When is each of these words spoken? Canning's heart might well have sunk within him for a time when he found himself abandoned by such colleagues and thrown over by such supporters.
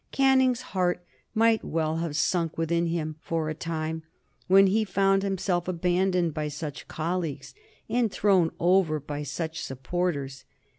Canning's 0.11 0.61
heart 0.73 1.05
might 1.35 1.63
well 1.63 1.97
have 1.97 2.15
sunk 2.15 2.57
within 2.57 2.87
him 2.87 3.17
for 3.21 3.49
a 3.49 3.53
time 3.53 4.01
when 4.47 4.65
he 4.65 4.83
found 4.83 5.21
himself 5.21 5.67
abandoned 5.67 6.33
by 6.33 6.47
such 6.47 6.87
colleagues 6.87 7.53
and 7.87 8.11
thrown 8.11 8.49
over 8.59 8.99
by 8.99 9.21
such 9.21 9.61
supporters. 9.61 10.43